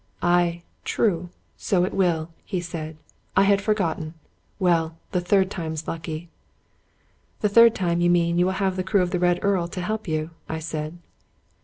"Aye, 0.39 0.63
true; 0.83 1.29
so 1.57 1.83
it 1.85 1.93
will," 1.93 2.31
he 2.43 2.59
said." 2.59 2.97
I 3.37 3.43
had 3.43 3.61
forgotten. 3.61 4.15
Well, 4.57 4.97
the 5.11 5.21
third 5.21 5.51
time's 5.51 5.87
lucky."" 5.87 6.27
The 7.41 7.49
third 7.49 7.75
time, 7.75 8.01
you 8.01 8.09
mean, 8.09 8.39
you 8.39 8.45
will 8.45 8.53
have 8.53 8.77
the 8.77 8.83
crew 8.83 9.03
of 9.03 9.11
the' 9.11 9.19
Red 9.19 9.37
Earl' 9.43 9.67
to 9.77 9.81
help," 9.81 10.07
I 10.49 10.57
said. 10.57 10.97